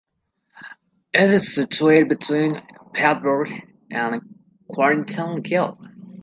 [1.13, 2.55] It is situated between
[2.95, 4.19] Bowburn and
[4.67, 5.77] Quarrington Hill.